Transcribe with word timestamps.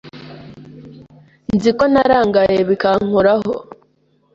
Nzi 1.55 1.71
ko 1.77 1.83
narangaye 1.93 2.57
bikankoraho. 2.69 3.53